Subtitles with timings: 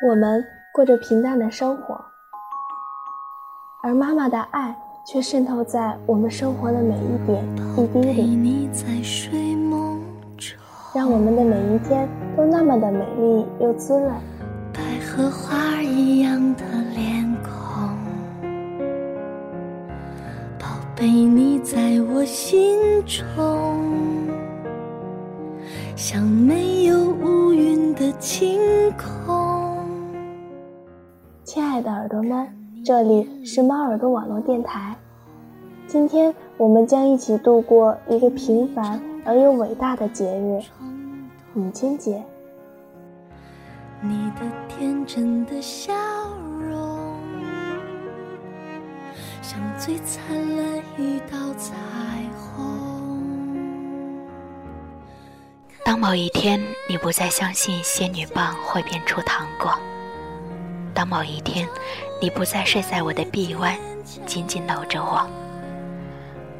[0.00, 2.00] 我们过着平淡的生活，
[3.82, 4.72] 而妈妈的爱
[5.04, 7.44] 却渗透在我们生活的每一点
[7.76, 7.98] 一滴
[8.36, 8.70] 里，
[10.94, 14.08] 让我们的每一天都那么的美丽又滋润。
[14.72, 16.62] 百合花一样的
[16.94, 17.98] 脸孔，
[20.60, 23.92] 宝贝，你在我心中，
[25.96, 28.60] 像没有乌云的晴
[28.92, 29.37] 空。
[32.98, 34.92] 这里是猫耳朵网络电台。
[35.86, 40.60] 今天我们将一起度过一个平凡而又伟大的节日——
[41.54, 42.20] 母亲节。
[44.00, 45.94] 你的天真的笑
[46.60, 47.14] 容，
[49.42, 51.76] 像最灿烂一道彩
[52.36, 53.22] 虹。
[55.84, 56.60] 当某一天
[56.90, 59.70] 你不再相信仙女棒会变出糖果。
[60.94, 61.68] 当某一天，
[62.20, 63.76] 你不再睡在我的臂弯，
[64.26, 65.28] 紧紧搂着我；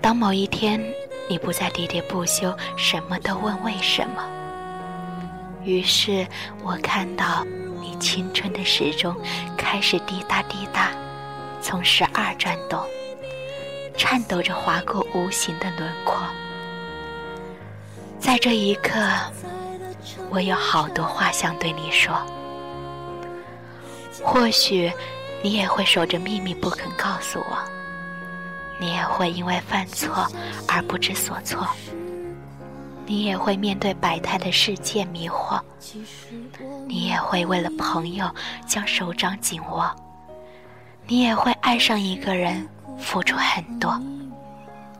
[0.00, 0.80] 当某一天，
[1.28, 4.22] 你不再喋喋不休，什么都问为什么，
[5.64, 6.26] 于是
[6.62, 7.44] 我看到
[7.80, 9.16] 你青春的时钟
[9.56, 10.90] 开始滴答滴答，
[11.60, 12.80] 从十二转动，
[13.96, 16.16] 颤抖着划过无形的轮廓。
[18.20, 18.94] 在这一刻，
[20.30, 22.14] 我有好多话想对你说。
[24.22, 24.92] 或许，
[25.42, 27.56] 你也会守着秘密不肯告诉我；
[28.78, 30.26] 你也会因为犯错
[30.68, 31.66] 而不知所措；
[33.06, 35.60] 你也会面对百态的世界迷惑；
[36.86, 38.28] 你也会为了朋友
[38.66, 39.90] 将手掌紧握；
[41.06, 43.90] 你也会爱上一个人，付出很多；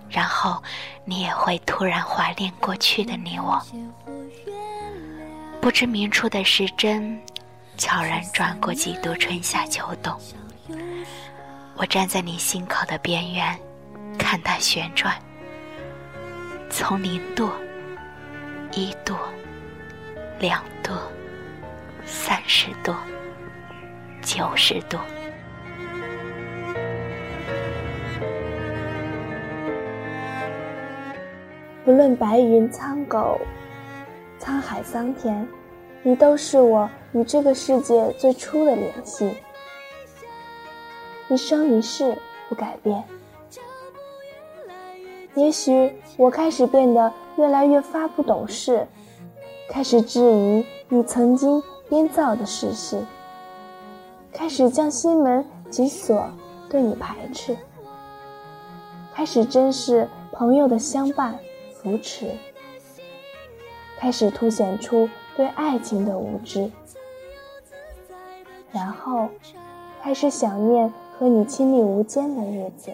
[0.08, 0.62] 然后，
[1.04, 3.60] 你也会突然怀念过去的你我。
[5.60, 7.20] 不知明处的时针。
[7.81, 10.14] 悄然转过几度春夏秋冬，
[11.77, 13.59] 我站在你心口的边缘，
[14.19, 15.15] 看它旋转，
[16.69, 17.49] 从零度、
[18.72, 19.16] 一度、
[20.38, 20.93] 两度、
[22.04, 22.94] 三十度、
[24.21, 24.99] 九十度。
[31.83, 33.41] 不论白云苍狗，
[34.38, 35.49] 沧海桑田。
[36.03, 39.34] 你都是我与这个世界最初的联系，
[41.28, 42.16] 一生一世
[42.49, 43.05] 不改变。
[45.34, 48.87] 也许我开始变得越来越发不懂事，
[49.69, 53.05] 开始质疑你曾经编造的事实，
[54.33, 56.31] 开始将心门紧锁，
[56.71, 57.55] 对你排斥，
[59.15, 61.39] 开始珍视朋友的相伴
[61.75, 62.31] 扶持，
[63.99, 65.06] 开始凸显出。
[65.36, 66.70] 对爱情的无知，
[68.72, 69.28] 然后
[70.02, 72.92] 开始想念和你亲密无间的日子。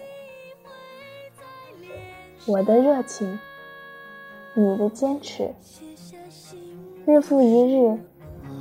[2.45, 3.37] 我的热情，
[4.53, 5.53] 你的坚持，
[7.05, 7.97] 日复一日，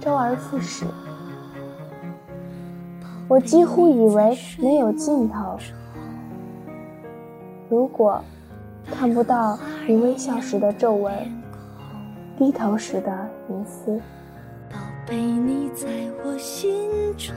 [0.00, 0.84] 周而复始。
[3.28, 5.58] 我几乎以为没有尽头。
[7.68, 8.20] 如果
[8.90, 11.45] 看不到你微笑时的皱纹。
[12.38, 13.98] 低头时的银丝，
[14.70, 14.76] 宝
[15.06, 15.88] 贝，你在
[16.22, 16.70] 我心
[17.16, 17.34] 中，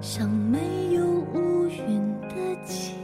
[0.00, 0.58] 像没
[0.92, 2.96] 有乌云的晴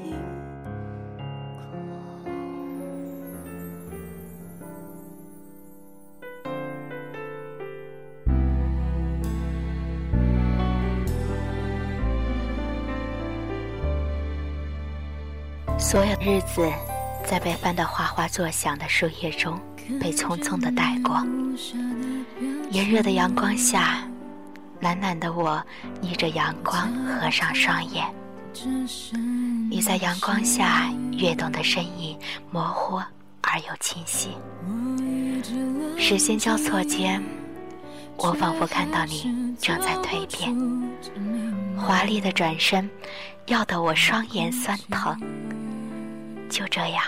[15.67, 15.79] 空。
[15.79, 16.63] 所有日子。
[17.29, 19.61] 在被翻得哗哗作响的树叶中，
[20.01, 21.21] 被匆匆的带过。
[22.71, 23.99] 炎热的阳光下，
[24.81, 25.61] 懒懒的我
[26.01, 28.07] 逆着阳光合上双眼。
[29.69, 32.17] 你在阳光下跃动的身影，
[32.53, 32.97] 模糊
[33.43, 34.31] 而又清晰。
[35.99, 37.21] 时间交错间，
[38.17, 40.55] 我仿佛看到你正在蜕变，
[41.77, 42.89] 华丽的转身，
[43.47, 45.21] 要得我双眼酸疼。
[46.49, 47.03] 就这样，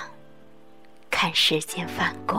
[1.11, 2.39] 看时间翻过。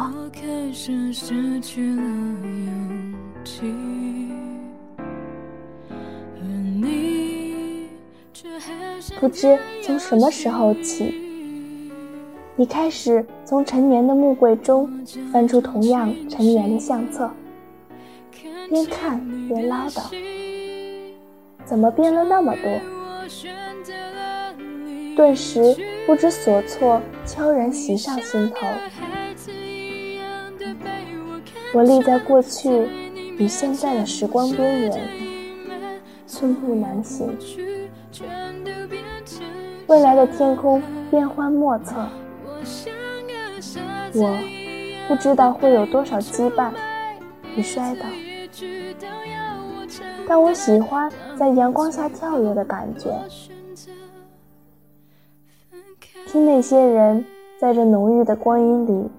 [9.20, 11.14] 不知从什么时候起，
[12.56, 14.90] 你开始从陈年的木柜中
[15.32, 17.30] 翻出同样陈年的相册，
[18.70, 20.04] 边看边唠叨
[21.66, 22.80] ：“怎么变了那么多？”
[25.20, 25.76] 顿时
[26.08, 28.66] 不知所措，悄然袭上心头。
[31.74, 32.88] 我立在过去，
[33.38, 35.10] 与现在的时光边缘，
[36.26, 37.38] 寸步难行。
[39.88, 40.82] 未来的天空
[41.12, 41.96] 变幻莫测，
[44.14, 44.40] 我
[45.10, 46.72] 不知道会有多少羁绊
[47.58, 48.06] 与摔倒，
[50.26, 53.14] 但我喜欢在阳光下跳跃的感觉，
[56.32, 57.26] 听那些人
[57.60, 59.10] 在这浓郁的光阴里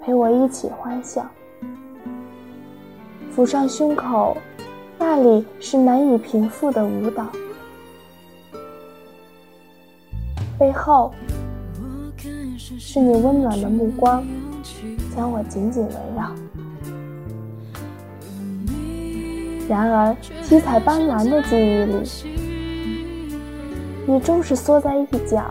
[0.00, 1.26] 陪我一起欢笑，
[3.34, 4.36] 抚上胸口，
[4.96, 7.26] 那里是难以平复的舞蹈。
[10.56, 11.12] 背后
[12.56, 14.24] 是你温暖的目光，
[15.16, 16.30] 将我紧紧围绕。
[19.68, 22.04] 然而，七彩斑斓的记忆里，
[24.06, 25.42] 你终是缩在一角，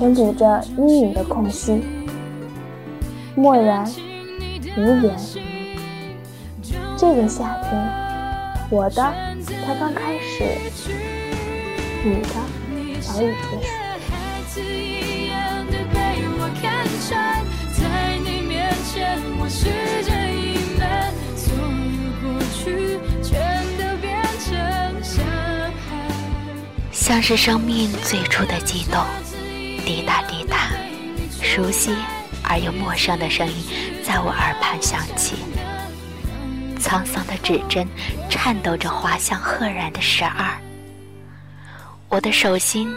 [0.00, 1.82] 填补着阴影的空隙，
[3.36, 3.84] 漠然
[4.74, 5.14] 无言。
[6.96, 7.70] 这个夏天，
[8.70, 9.02] 我的
[9.42, 10.42] 才刚开始，
[12.02, 12.30] 你的。
[13.02, 13.68] 早已结束。
[26.90, 29.02] 像是生命最初的悸动，
[29.90, 30.70] 滴答滴答，
[31.42, 31.96] 熟悉
[32.44, 33.54] 而又陌生的声音
[34.04, 35.34] 在我耳畔响起。
[36.78, 37.88] 沧桑的指针
[38.28, 40.56] 颤抖着滑向赫然的十二。
[42.08, 42.94] 我的手心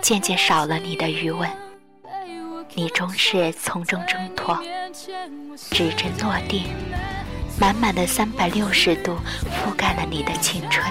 [0.00, 1.50] 渐渐少了你的余温，
[2.74, 4.56] 你终是从中挣脱，
[5.72, 6.68] 指针落地，
[7.58, 9.18] 满满的三百六十度
[9.50, 10.86] 覆盖了你的青春，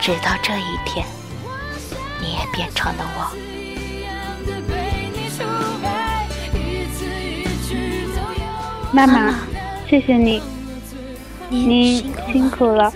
[0.00, 1.06] 直到这一天，
[2.20, 3.53] 你也变成了我。
[8.92, 9.34] 妈妈，
[9.88, 10.40] 谢谢你，
[11.50, 12.92] 您辛苦了。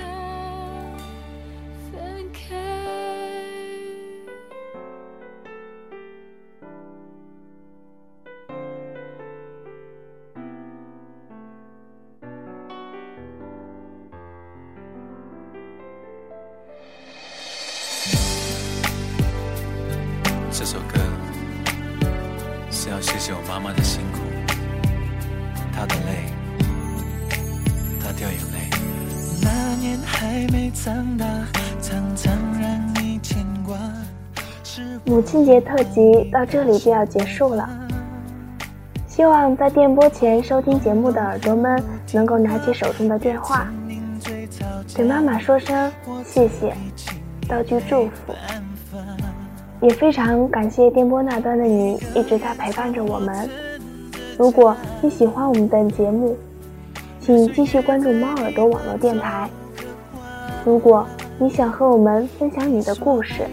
[35.05, 37.69] 母亲节特辑到这里就要结束了，
[39.09, 41.83] 希望在电波前收听节目的耳朵们
[42.13, 43.67] 能够拿起手中的电话，
[44.95, 45.91] 对妈妈说声
[46.25, 46.75] 谢谢，
[47.49, 48.35] 道句祝福。
[49.81, 53.49] 也非常感谢电波那端的你一直在陪伴着我们。
[54.37, 56.37] 如果你喜欢我们的节目，
[57.21, 59.49] 请继续关注猫耳朵网络电台。
[60.65, 61.07] 如果
[61.39, 63.47] 你想和我们分享你的故事，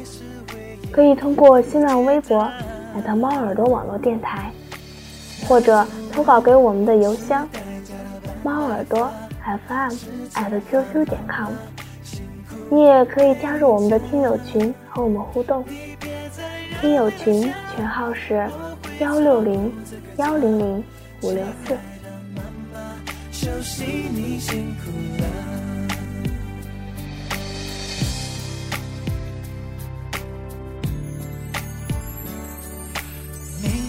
[0.91, 2.39] 可以通过新浪微博
[2.95, 4.51] 来到猫耳朵网络电台，
[5.47, 7.47] 或者投稿给我们的邮箱
[8.43, 9.11] 猫耳朵
[9.43, 11.51] FM@QQ 点 com。
[12.71, 15.63] 你也可以加入我们的听友群和我们互动，
[16.81, 17.41] 听友群
[17.75, 18.47] 群号是
[18.99, 19.71] 幺六零
[20.17, 20.83] 幺零零
[21.21, 21.77] 五六四。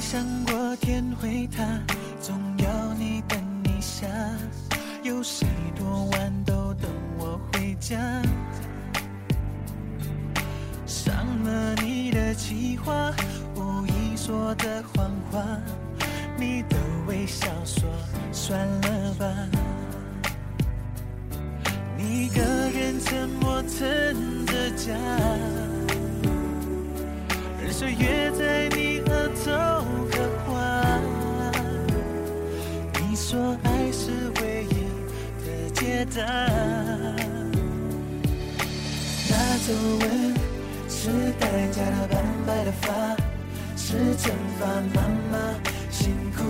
[0.08, 1.64] 想过天会塌，
[2.20, 4.06] 总要你等一下。
[5.02, 7.98] 有谁多晚都等我回家？
[12.56, 13.12] 计划，
[13.54, 15.44] 无意说的谎话，
[16.38, 17.86] 你的微笑说
[18.32, 19.26] 算了吧。
[21.98, 24.94] 你一个人沉默撑着家，
[27.60, 30.54] 任岁月在你额头刻画。
[33.00, 33.14] 你。
[33.14, 34.74] 说爱是唯一
[35.44, 36.22] 的解答。
[39.28, 40.06] 那皱纹
[41.06, 42.92] 是代价的斑白的发，
[43.76, 45.54] 是惩罚妈妈
[45.88, 46.42] 辛苦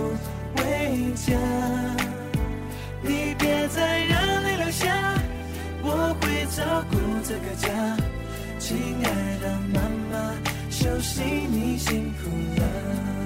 [0.55, 1.37] 为家。
[3.03, 5.13] 你别再让泪流下，
[5.83, 7.69] 我会照顾这个家。
[8.57, 9.79] 亲爱的妈
[10.11, 10.33] 妈，
[10.71, 13.16] 休息你辛苦了。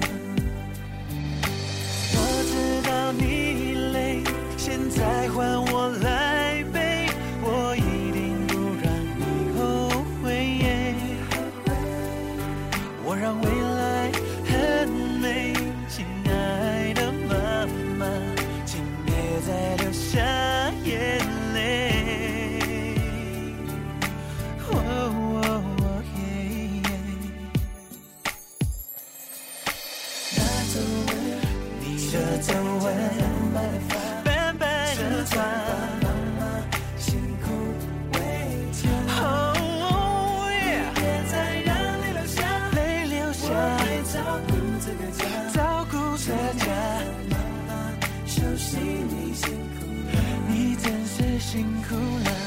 [51.52, 52.41] 辛苦了。